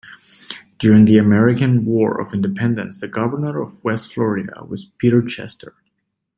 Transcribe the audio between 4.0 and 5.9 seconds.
Florida was Peter Chester.